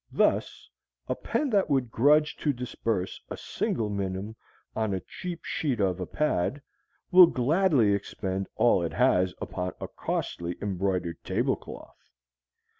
[0.11, 0.67] Thus,
[1.07, 4.35] a pen that would grudge to disburse a single minim
[4.75, 6.59] on a cheap sheet of a pad,
[7.11, 12.09] will gladly expend all it has upon a costly embroidered tablecloth.